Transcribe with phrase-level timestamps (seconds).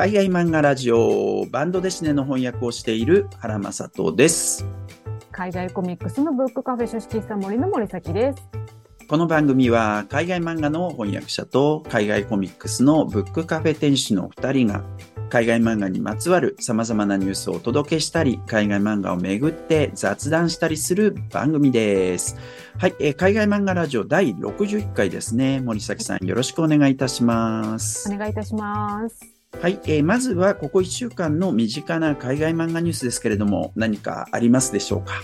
[0.00, 4.66] 海外漫画ラジオバンドデシネの翻訳をしている原正人です。
[5.30, 8.42] 海外コミックスのブックカフェ書式した森の森崎です。
[9.08, 14.82] この番組は海外漫画の翻訳者と海外コミックスのブックカフェ店主の2人が
[15.28, 22.38] 海外漫画にまつわる様々なニュースをお届けしたり、海外漫画をめぐって雑談したりする番組です。
[22.78, 25.60] はい、えー海外漫画ラジオ第61回ですね。
[25.60, 28.10] 森崎さんよろしくお願いいたします。
[28.10, 29.39] お願いいたします。
[29.58, 35.22] はい、えーまずはここ1週間の身近な海外漫画ニュースですけれども、何かありますでしょうか？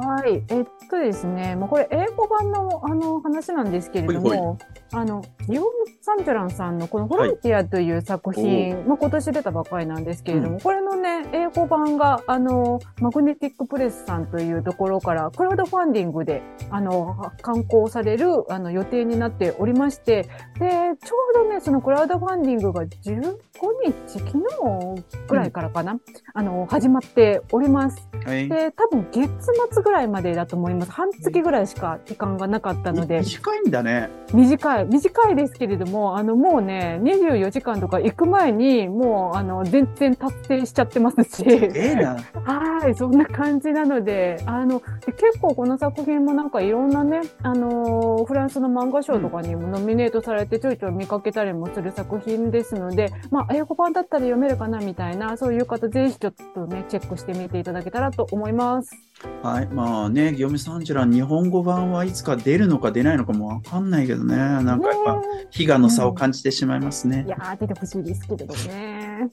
[0.00, 0.42] はい。
[0.48, 4.58] えっとですね、もうこれ英語版のあの話なんですけれども、ほいほ
[4.92, 5.68] あの、ギオム・
[6.02, 20.68] サンジョランさんのこのフロンティアという作品、まあ今年出たばっかりなんですけれども、うこれのね、英語版があの、マグネティックプレスさんというところからクラウドファンディングであの、刊行されるあの予定になっておりまして、で、
[21.02, 23.38] ちょうどね、そのクラウドファンディングが15
[23.82, 24.40] 日、昨日
[25.26, 25.96] ぐらいからかな、
[26.34, 28.08] あの、始まっております。
[28.26, 28.48] はい。
[28.48, 29.30] で、多分月
[29.72, 30.81] 末ぐらいまでだと思います。
[30.86, 34.10] 半月ぐらいしか期間がなかったので、短いんだね。
[34.32, 41.44] 短い、短いですけれども、あの、もうね、24時間とか行く前に、もう、あの、全然達成しちゃってますし。
[42.44, 58.92] はい、そんな感じなので、あの、で結構この作品もなんかいろんなね、あのーフランスの漫画賞とかにもノミネートされてちょいちょい見かけたりもする作品ですので、まあ、英語版だったら読めるかなみたいな、そういう方ぜひちょっとね、チェックしてみていただけたらと思います。
[59.42, 59.66] はい。
[59.68, 64.36] まあね、ギョメサンジュラン、日本語版はいつか出るのか出ないのかもわかんないけどね。
[64.36, 65.22] なんかやっぱ、ね
[65.58, 67.30] 悲願の差を感じてしまいますねい。
[67.30, 69.30] やー、出てほしいですけれどね。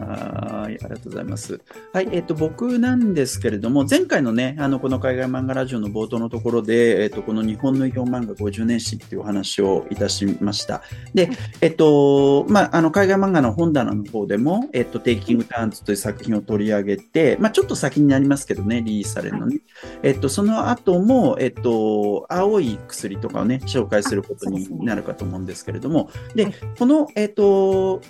[0.00, 0.74] はい。
[0.74, 1.60] ありがとうございます。
[1.92, 2.08] はい。
[2.12, 10.82] えっと、僕なんですけれども、前回のね、あの、この海外漫画ラジオの冒頭のところで、えっと、この日本の医療漫画50年史っていうお話をいたしました。
[11.14, 19.60] で、えっと、まあ、あの、海外漫画の本棚の方でも、えっと、テイキングターンズという作品を取り上げて、まあ、ちょっと先になりますけどね、リリースされるのね。
[20.02, 28.00] えっと、その後も、えっと、青い薬とかをね、紹介することになるかと思うんですけれども、で、はいこの、えっと、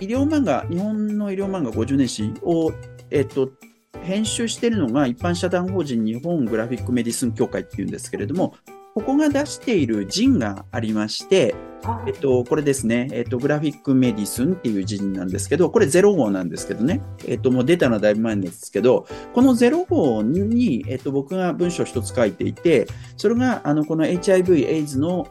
[0.00, 2.72] 医療漫画、日本の医療漫画50年史を、
[3.10, 3.50] えっと、
[4.02, 8.54] 編集しているのが一般社団法人日本グラフィックメディスン協会っていうんですけれども、
[8.94, 11.54] ここが出しているジンがありまして、
[12.06, 22.86] えっと、これですね、えっと、グラフィックメディスンっていう字なんですけど、これ0号なんですけどね、えっと、もう出たのはだいぶ前なんですけど、この0号に、えっと、僕が文章一つ書いていて、
[23.16, 25.26] それが、あの、この HIV、AIDS の、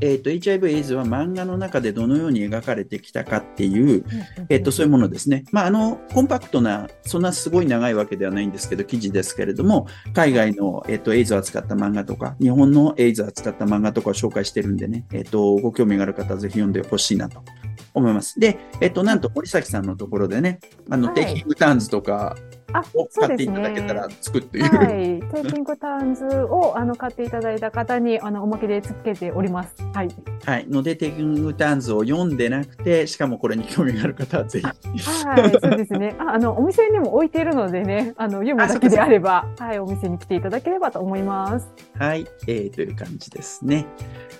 [0.00, 4.04] えっと、HIV、AIDS は漫画の中でどのように描かれてきたかっていう、
[4.48, 5.44] えっと、そういうものですね。
[5.52, 17.42] まあ、あの、コンパクトな、そんなすごい長いわけではないんですけど、記事ですけれども、海外の、えっと、エイズを扱った漫画とか、日本のエイズを扱った漫画とかを紹介してるんでね、えっと、ご興味がある方はぜひ読んでほしいなと
[17.94, 18.38] 思います。
[18.38, 22.55] で、えっと、なんと森崎さんのところでね、あの、はい Taking Turns とかあ、
[22.94, 23.48] を買ってい。
[23.48, 24.64] ただけたら作っていう。
[24.64, 24.88] はい。
[25.42, 29.74] Taking Turns をあの買っていただいた方にあのおまけでつけております。
[29.92, 30.08] はい。
[30.44, 30.66] はい。
[30.68, 34.66] ので、 Taking Turns を読んでなくて、しかもこれに興味がある方はぜひ。
[34.66, 34.72] は
[35.40, 36.14] い、そうですね。
[36.18, 41.68] ああの、お店にも置いているのでね、あの、読むだけであれば、はい、お店に来ていただければと思います。
[41.98, 43.86] はい、えーという感じですね。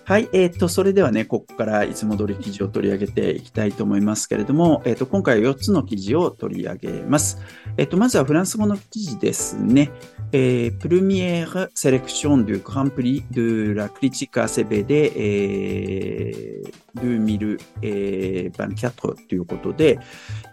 [0.05, 7.41] はい、えーと、それではね、ここからいつも通り記事を取り上げていきたいと思いますけれども、えーと、今回は4つの記事を取り上げます。
[7.77, 9.91] えーと、まずつはフランス語の記事ですね。
[10.33, 19.99] えー、プルミエール・セレクション・ドゥ・グランプリ・ドゥ・ラ・クリティカ・セベで、えー、ドゥ・ミル・えー、バン・キャットということで、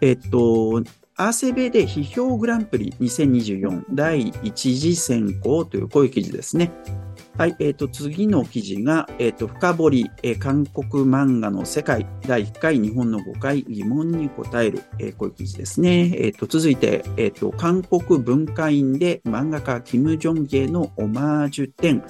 [0.02, 0.82] えっと、
[1.16, 6.70] アーセベで批評グランプリ2024第1次選考というこういう記事ですね。
[7.36, 16.14] はい、えっ、と、次の記事が、えっ、と、深掘り、えー韓国漫画の世界第1回日本の5回疑問に答える、えーこういう記事ですね。
[16.16, 22.04] えっ、と、続いて、えっ、と、韓国文化院で漫画家キム・ジョンゲのオマージュ展、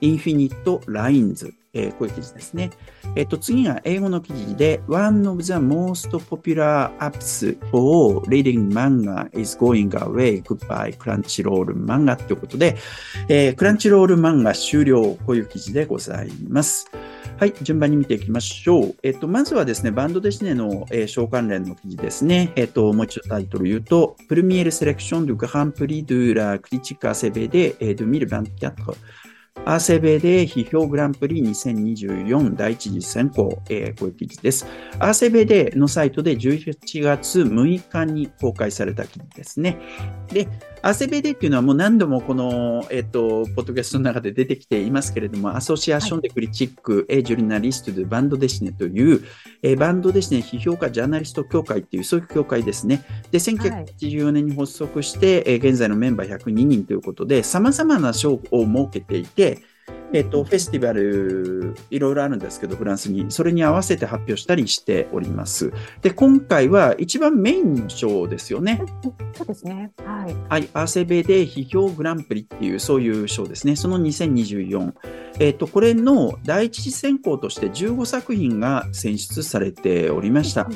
[0.00, 2.70] インフィニット・ラインズ、えーこういう記事ですね。
[3.16, 10.42] えっと、次が英語の記事で、One of the most popular apps for reading manga is going away.
[10.42, 12.76] Goodbye, Crunchyroll 漫画ということで、
[13.28, 15.16] えー、クランチロール漫画終了。
[15.26, 16.90] こういう記事でございます。
[17.38, 18.94] はい、順番に見ていきましょう。
[19.02, 22.52] えっと、まずはですね、バンドデシネの、えー、小関連の記事ですね。
[22.56, 27.94] えっと、もう一度タイトル言うと、Première sélection du Grand Prix de la critique ACBD えー
[29.66, 34.66] アーセベで批評グランプリ2024第一次選考、えーこういう記事です。
[34.98, 39.78] アーセベでのサイトで11月6日に公開された記事ですね。
[40.28, 40.48] で、
[40.82, 49.22] ACBD っていうのはもう何度もこの、えっ、と、ポッドキャストの中で出てきていますけれども、アソシアションでクリチック、エジュリナリストでバンドデシネという、
[49.62, 53.04] えー、バンドデシネ批評家ジャーナリスト協会っていう、そういう協会ですね。
[53.30, 59.58] で、1984年に発足して、えー、現在のメンバー102人ということで、様々な賞を設けていて、
[60.12, 65.72] えっと、フェスティバル、いろいろあるんですけど、フランスに、それに合わせて発表したりしております。
[66.02, 68.82] で、今回は一番メインの賞ですよね。
[69.34, 69.92] そうですね。
[70.04, 70.34] はい。
[70.48, 73.76] はい、アーセベで批評グランプリっていう、そういう賞ですね。
[73.76, 74.92] その2024。
[75.38, 80.68] えっと、これの第一次選考として15作品が選出されておりました。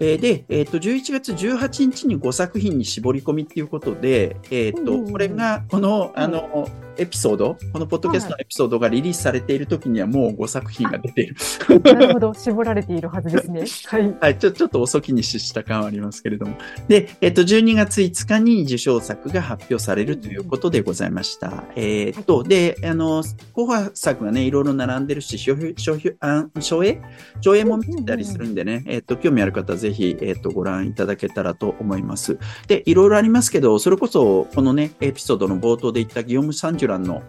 [0.00, 11.36] えー、で、えっ、ー、と、11月18日に5作品に絞り込みっていうことで、えっ、ー、と、これが、この、あの、エピソード、このポッドキャストのエピソードがリリースされている時にはもう5作品が出ている。
[11.84, 13.64] なるほど、絞られているはずですね。
[13.86, 14.16] はい。
[14.20, 16.56] はい、ちょちょっと遅きに失した感はありますけれども。
[16.88, 21.64] で、えっ、と、12月5日に受賞作が発表されるということでございました。
[21.76, 23.22] えっと、で、あの、
[23.52, 27.00] 候補作がね、いろいろ並んでるし、商標、あ、省映
[27.40, 32.38] 上映も見てたりするんでね、えっと、興味ある方ぜひ、えっと、ご覧いただけたらと思います。
[32.66, 37.22] で、いろいろありますけど、それこそ、このね、エピソードの冒頭で言ったギヨム・サンジュランの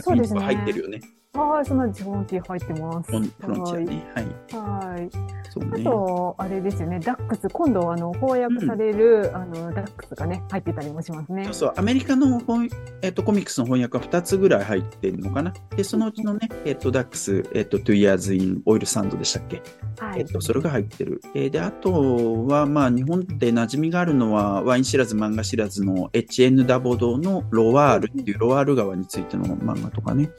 [0.00, 1.00] 作品が入ってるよね。
[1.36, 3.10] はい、その自分ティ入ってます。
[3.10, 4.06] フロンティアね。
[4.14, 4.94] はい。
[4.94, 5.10] はい。
[5.50, 11.44] そうね、あと、あれですよね、ダックス、今度、あの、翻訳される、うん、あの、ダックスがね、入ってたりもしますね。
[11.44, 12.68] そうそう、アメリカの本、
[13.02, 15.54] えっ、ー、と、コミックスの翻訳が2つぐらい入ってるのかな。
[15.76, 19.62] で、そのうちのね、えっ、ー、と、ダックス、えっ、ー、と、Two Years in Oil Sand でしたっけ？
[19.98, 20.20] はい。
[20.20, 21.22] えっと、それが入ってる。
[21.34, 30.30] えー、で、あとは、まあ、日本で馴染みがあるのは、ワイン知らず、漫画知らずの HN ダボドのロワールっていうロワール川についての漫画とかね。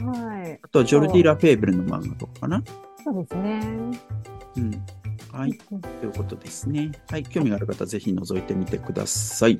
[0.00, 0.27] はい。
[0.62, 2.62] あとはジョルディ・ラ・フェーブルの漫画とかかな。
[3.04, 3.60] そうですね。
[4.56, 4.70] うん。
[5.32, 5.52] はい。
[6.00, 6.92] ということですね。
[7.10, 7.22] はい。
[7.24, 9.58] 興味がある方、ぜひ覗いてみてください。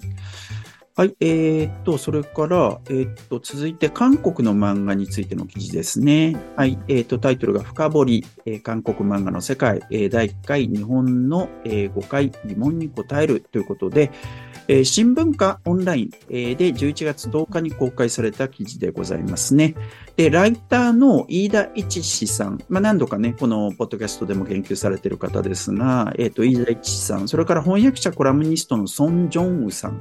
[0.98, 1.14] はい。
[1.20, 6.36] えー、っと、それから、えー、っと、続いて、韓国の漫画についての記事ですね。
[6.56, 6.76] はい。
[6.88, 14.10] えー、っと、タイトルが深掘り、えー、韓国漫画の世界、えー、第1回日本の、えー、5回疑問に答えるということで、
[14.66, 19.76] えー、新聞化オンライン、えー、で11月10日に公開された記事でございますね。
[20.16, 30.00] で、ライターの飯田一志さん、まあ、何度かね、このポッドキャストでも言及されている方ですが、えっ、と、飯田一志さん、それから翻訳者コラムニストのソン・ジョンウさん、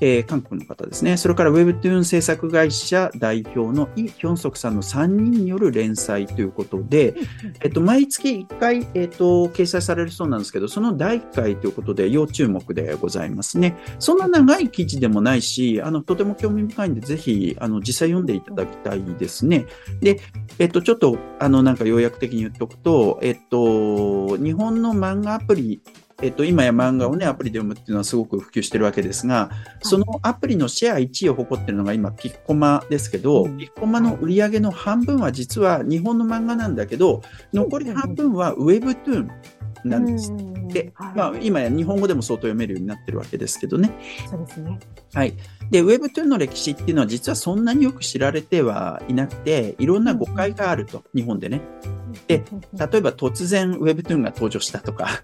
[0.00, 1.16] えー、韓国の方ですね。
[1.16, 7.14] それから Webtoon 制作会社代表のイ・ヒョンソクさんの3人による連載ということで、
[7.62, 13.76] えっと、毎月1回、えっと、掲載されるそうなんですけど、その第1回ということで要注目でございますね。
[13.98, 19.66] そんな長い記事でもないし、あの、とても興味深いんで、ぜひ、あの、実際読んでいただきたいですね。
[20.00, 20.20] で、
[20.58, 25.82] えっと、ちょっと、あの、なんか要約的に言っておくと、えっと、日本の漫画アプリ
[26.22, 29.50] えっと、今や漫画をね、アプリで読むっていうのはすごく普及してるわけですが、
[29.82, 37.22] そのアプリのシェア1位を誇ってるのが今、ピッコマですけど、ピッコマの売り上げの半分は実は日本の漫画なんだけど、
[37.54, 39.30] 残り半分はウェブトゥーン。
[39.84, 40.32] なんです。
[40.68, 43.90] で、まあ、今や日本語でも相当読めるようになってるわけですけどね。
[44.28, 44.78] そうですね。
[45.14, 45.34] はい。
[45.70, 51.60] で、Web2 の歴史っていうのは実はそんなによく知られてはいなくて、いろんな誤解があると、日本でね。
[52.26, 55.22] で、例えば突然 Webtoon が登場したとか、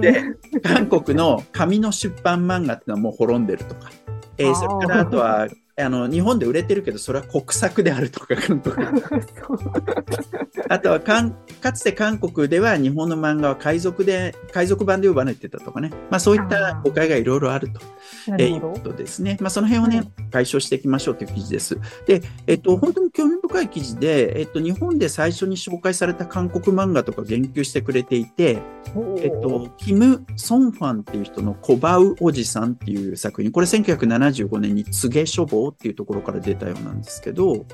[0.00, 0.22] で、
[0.62, 3.90] 韓国の紙の出版漫画っていうのはもう滅んでるとか、
[4.36, 5.48] えー、それからあとは
[5.80, 8.34] あの、日本で売れてるけど、それは国策であるとか、
[10.68, 15.90] あとはかん、かつて韓国では日本の漫画は海賊で、海賊版で呼ばれてたとかね。
[16.10, 17.80] まあそういった誤解がいろいろあると。
[18.36, 19.38] いうことですね。
[19.40, 21.78] まあその辺をね、解消していきましょうという記事です。
[22.06, 28.58] で、えっと、本当に興味深い記事で、えっと、日本で最初に紹介された韓国漫画とか言及してくれていて、
[29.18, 37.66] えっと、キム・ソンファンっていう人のコバウおじさんっていう作品、これ1975年に告げ書房っていうところから出たようなんですけど、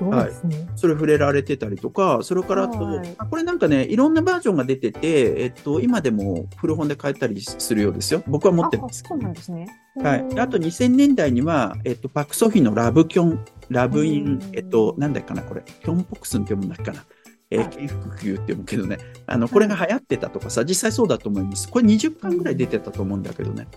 [0.00, 0.32] はい、
[0.76, 8.22] それ触れられてたりとか、それからあと、はい、これなんかね、いろんなバージョンが出てて、えっと、今でも古本で買えたりするようですよ。
[8.26, 9.66] 僕は持ってますそうなんですね。
[9.96, 10.24] はい。
[10.38, 15.62] あと2000年代には、えっと、パクソフィのラブキョン、ラブイン、えっと、なんだっけかな、これ。
[15.62, 17.04] キョンポクスンって読むんだっけかな。
[17.52, 21.68] えー、京福級って読むけどね、あの、これが流行ってたとかさ、実際そうだと思います。
[21.68, 23.68] これ20巻ぐらい出てたと思うんだけどね。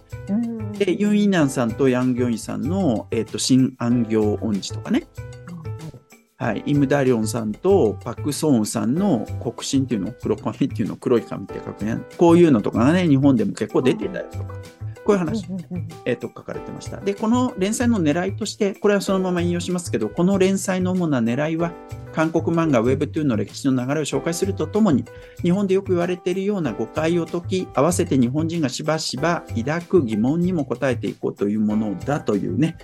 [0.77, 5.03] で、ユン・イナンさんとヤン・ギョンイさんの、えっ、ー、と、新安行恩師とかね。
[6.37, 11.97] はい、イム・ダリョンさんとパク・ソンウさんの黒神っていうの、黒髪っていうの、黒い髪って書くね。
[12.17, 14.53] こういうのとかがね、日本でも結構出てたりとか。
[15.05, 15.45] こういう話、
[16.05, 16.97] えっと書かれてました。
[16.97, 21.71] で、この連載の狙いとして、これはそのまま引用しますけど、この連載の主な狙いは、
[22.15, 25.03] 韓国漫画 Webtoon の歴史の流れを紹介するとともに、
[25.41, 32.77] 日本でよく言われているような誤解を解き、合わせて日本人がしばしば抱く疑問にも答えていこうというものだというね、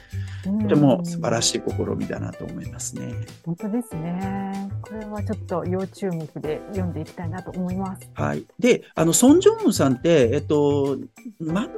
[0.43, 3.13] とても素晴らしい試みだなと思いますね。
[3.45, 4.69] 本当ですね。
[4.81, 8.09] これはちょっと要注目で読んでいきたいなと思います。
[8.13, 8.45] はい。
[8.59, 10.97] で、あの、ソン・ジョンウンさんって、えっと、
[11.41, 11.69] 漫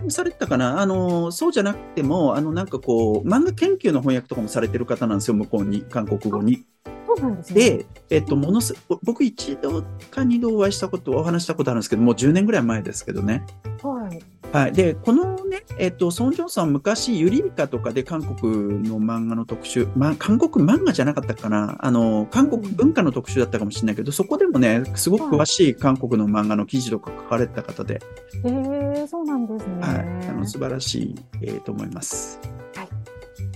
[0.00, 0.80] 画をされてたかな？
[0.80, 6.64] あの、そうじゃなくても、あの、なんかこう、漫画研究の翻訳とかもされてる方なんですよ、向こうに、韓国語に。
[7.16, 7.54] そうなんですね。
[7.54, 13.44] で、えっと、ものす、僕一度か二度お会いしたこと、お話したことあるんですけど、もう10年ぐらい前ですけどね。
[13.82, 14.20] はい。
[14.52, 14.72] はい。
[14.72, 28.02] で、このね、えっと、ソン・ジョンさん昔、ユリミカとかで韓国の漫画の特集、まあ、韓国漫画じゃなかったかなあの、韓国文化の特集だったかもしれないけど、そこでもね、すごく詳しい韓国の漫画の記事とか書かれてた方で、
[28.44, 29.80] えー、そうなんですね。
[29.80, 30.28] はい。
[30.28, 32.38] あの、素晴らしい、えーと思います。
[32.76, 33.01] はい。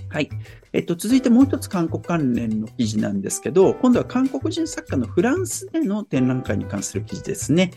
[0.09, 0.29] はい。
[0.73, 7.71] えっと、続いてもう一つ韓国関連の記事なんですけど、今度は韓国人作家のフランスでの展覧会に関する記事ですね。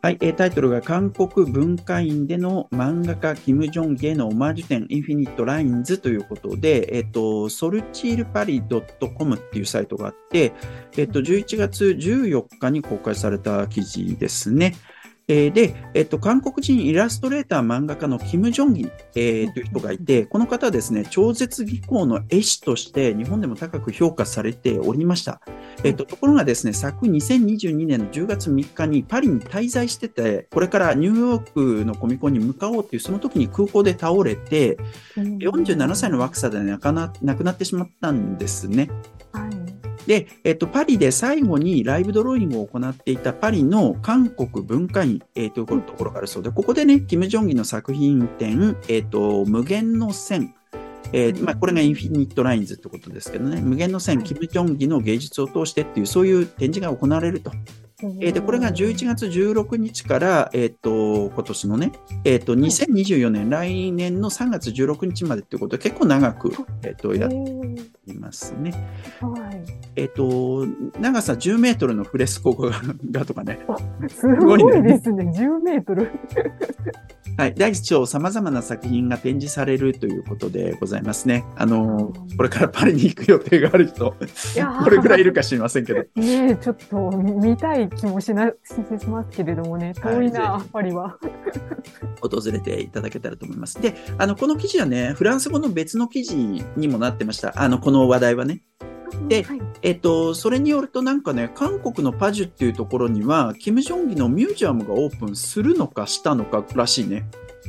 [0.00, 0.18] はい。
[0.20, 10.52] えタイトルが韓国文化院での漫画家キム・ジョンギへのオマージュ展インフィニット・ラインズということで、えっと、ソルチールパリ .com っていうサイトがあって、
[10.96, 14.74] えっと、11月14日に公開された記事ですね。
[15.30, 25.40] えーで、えっと、韓国人イラストレーター漫画家のキム・ジョンギ、えーという人がいて、この方はですね、超絶技巧の絵師として日本でも高く評価されておりました。
[25.84, 34.78] えっと、ところがですね、昨2022年の10月3日にパリに滞在してて、これからニューヨークのコミコンに向かおうっていう、その時に空港で倒れて、
[35.16, 38.90] 47歳の若さで亡くな亡くなってしまったんですね。
[39.32, 39.59] はい。
[40.10, 50.52] で、えっと、パリで最後にライブドローイングを行っていたパリの韓国文化院、えーというところがあるそうで、ここでね、キム・ジョンギの作品展、えっと、無限の線、
[51.12, 57.52] えーまあ、これがインフィニット・ラインズってことですけどね、無限の線、はいキム・ジョンギの芸術を通してっていう、そういう展示が行われると。
[58.02, 61.92] えーで、これが11月16日から、えっ、と、今年のね、
[62.24, 66.52] えっ、と、2024年、来年の3月16日までっていうことで、結構長く、
[66.82, 67.36] えっ、と、やって
[68.06, 68.72] いますね。
[69.20, 69.62] はい。
[69.96, 70.66] えっ、と、
[70.98, 72.70] 長さ10メートルのフレスコ画
[73.10, 73.60] がとかね。
[74.08, 75.32] すごいですね。
[75.36, 76.10] 10メートル。
[77.36, 77.54] はい。
[77.54, 81.44] 第一章、様々な作品が展示されるということでございますね。
[81.56, 86.00] あの、これからパリに行く予定がある人、これぐらいいるか知りませんけど。
[86.16, 91.18] ねえ、ちょっと見たい気もしな、しますけれどもね、遠いな、はいぜパリは。
[92.20, 93.80] 訪れていただけたらと思います。
[93.80, 97.52] で、あの、この記事はね、フランス語の別の記事にもなってました。
[97.56, 98.62] あの、この話題はね。
[99.28, 107.26] ではい、えっと、それによるとなんかね、韓国のパジュっていうところには、キム・ジョンギのミュージアムがオープンするのかしたのからしいね。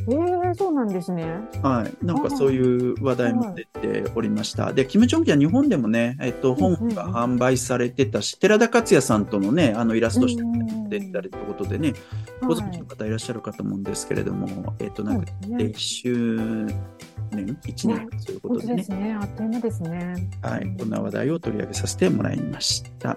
[0.08, 1.26] ええそうなんですね。
[1.62, 2.06] はい。
[2.06, 4.74] なんかそういう話題も出ておりました。
[4.74, 10.44] で、キム・ジョンギは日本でもね、えっと、本が販売されてたし、寺田克也さんとのね、あの、イラストして
[10.90, 11.94] 出てたりってことでね、
[12.42, 16.36] ご存知の方いらっしゃるかと思うんですけれども、えっと、なんか、ね1周
[17.32, 19.18] 年、1年というこ本とでね当です、ね。
[19.20, 20.30] あっという間ですね。
[20.42, 23.16] はい、こんな話題を取り上げさせてもらいました。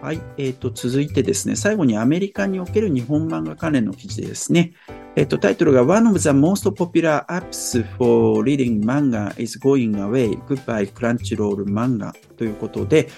[0.00, 4.72] はい、えっ、と、続いてですね、最後にアメリカにおける日本漫画関連の記事ですね。
[5.15, 10.35] えっ、と、タイトルが One of the most popular apps for reading manga is going away.
[10.47, 13.08] Goodbye Crunchyroll 漫画 ということで、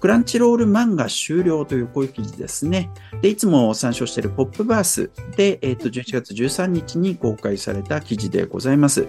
[0.00, 2.90] クランチロール漫画終了というこういう記事ですね。
[3.20, 9.08] で、いつも参照しているポップバースで、えっ、と、11月13日に公開された記事でございます。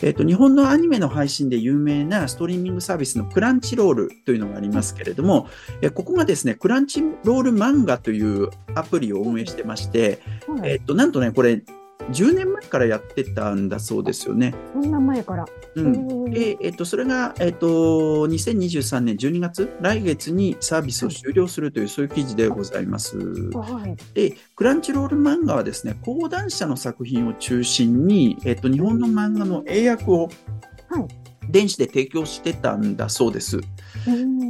[0.00, 5.48] えっ、と、日本のアニメの配信で有名なストリーミングサービスのクランチロールというのがありますけれども、
[5.82, 11.62] えここがですね、クランチロール漫画というアプリを運営してまして、はいえっ、と、なんとね、これ、
[12.10, 14.54] 10年前からやってたんだそうですよね。
[14.72, 15.46] そんな前から。
[15.74, 16.28] うん。
[16.28, 17.66] へで、えっと、それが、えっと、
[18.28, 23.18] 2023年12月、来月にサービスを終了するという、そういう記事でございます。
[23.18, 23.96] はい。
[24.14, 30.28] で、クランチロール漫画はですね、講談社の作品を中心に、えっと、日本の漫画の英訳を
[30.88, 33.60] はい電子で提供してたんだそうです。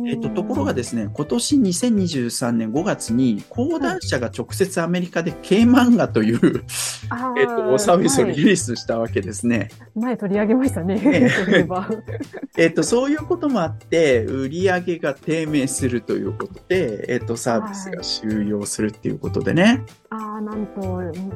[0.07, 6.64] えっと、ところがですね、今年2023年5月に、講談社が直接アメリカで K 漫画という、
[7.11, 9.71] あえっと、サービスをリはいリースしたわけですね。
[9.95, 11.00] 前取り上げましたね。
[12.57, 19.85] え っと、そういうこともあって、売り上げが低迷するということで、えっと、サービスが終了するっていうことでね。
[20.11, 20.80] ああ、なんと、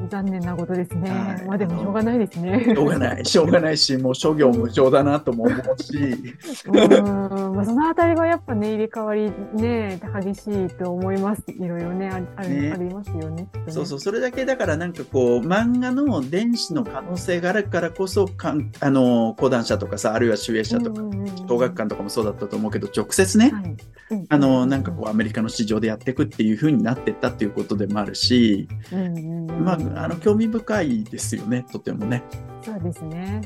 [0.09, 1.09] 残念なことですね。
[1.09, 2.63] はいまあでもしょうがないですね。
[2.63, 5.97] しょうがない、 しょうがないし、もう諸行無常だなとも思もし。
[6.65, 11.43] うん、まあ、そのあたりはやっぱね、入れ替わりね、激しいと思います。
[11.47, 13.47] いろいろね、ああねありますよね。
[13.69, 21.01] そうそう、それだけだからなんかこう、漫画の電子の可能性があるからこそ、かんあの、講談社とかさ、あるいは集英社とか、
[21.47, 32.23] 小学館とかもそうだったと思うけど、直接ね、はいうんあの、なんかこう、アメリカの市場でやっていくっていう風になってったっていうことでもあるし、うんまあ、あの、興味深いですよね、とてもね。
[32.61, 33.41] そうですね。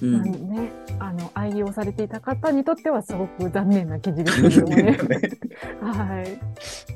[0.00, 0.48] まあうん。
[0.50, 4.98] ね、あの、愛用されていた方にとってはすごく残念な記事ですけどもね。
[5.80, 6.95] はい。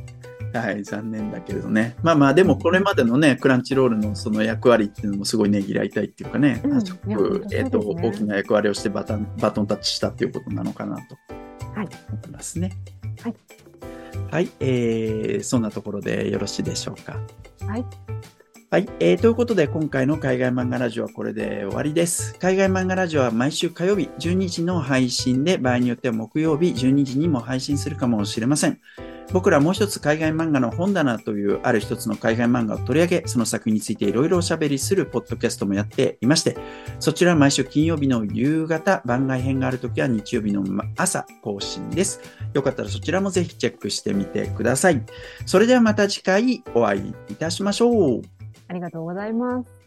[0.52, 1.97] はい、残念だけれどね。
[2.02, 11.16] まあまあ、でもこれまでのね、クランチロールのその役割っていうのもすごいねぎらいたいっていうかね、うんあすごく本当、えっ、と、大きな役割をしてバトンバトンタッチしたっていうことなのかなと
[11.75, 11.88] はい。
[12.09, 12.73] 思いますね。
[13.23, 13.35] はい。
[14.30, 17.16] はい、えー、そんなところでよろしいでしょうか。
[17.66, 17.85] はい。
[18.71, 22.37] はい、えー、ということで今回の海外漫画ラジオはこれで終わりです。
[22.38, 28.80] 海外漫画ラジオは毎週火曜日12時の配信で場合によっては木曜日12時にも配信するかもしれません。
[29.32, 36.56] 僕らもう一つ海外漫画の本棚というある一つの海外漫画を取り上げ、その作品についていろいろおしゃべりするポッドキャストもやっていまして、
[36.99, 40.64] そちら毎週金曜日の夕方、番外編があるときは日曜日の
[40.96, 42.20] 朝更新です。
[42.54, 45.02] よかったらそちらもぜひチェックしてみてください。
[45.46, 48.22] それではまた次回お会いいたしましょう。
[48.68, 49.79] ありがとうございます。